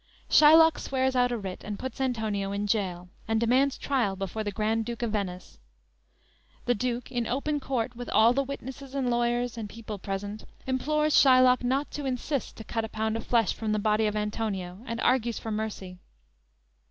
"_Shylock 0.33 0.79
swears 0.79 1.15
out 1.15 1.31
a 1.31 1.37
writ 1.37 1.63
and 1.63 1.77
puts 1.77 2.01
Antonio 2.01 2.51
in 2.51 2.65
jail, 2.65 3.09
and 3.27 3.39
demands 3.39 3.77
trial 3.77 4.15
before 4.15 4.43
the 4.43 4.51
Grand 4.51 4.83
Duke 4.83 5.03
of 5.03 5.11
Venice. 5.11 5.59
The 6.65 6.73
Duke 6.73 7.11
in 7.11 7.27
open 7.27 7.59
court, 7.59 7.95
with 7.95 8.09
all 8.09 8.33
the 8.33 8.41
witnesses 8.41 8.95
and 8.95 9.11
lawyers 9.11 9.59
and 9.59 9.69
people 9.69 9.99
present, 9.99 10.45
implores 10.65 11.13
Shylock 11.15 11.63
not 11.63 11.91
to 11.91 12.07
insist 12.07 12.55
to 12.57 12.63
cut 12.63 12.83
a 12.83 12.89
pound 12.89 13.15
of 13.15 13.27
flesh 13.27 13.53
from 13.53 13.73
the 13.73 13.77
body 13.77 14.07
of 14.07 14.15
Antonio, 14.15 14.79
and 14.87 14.99
argues 15.01 15.37
for 15.37 15.51
mercy. 15.51 15.99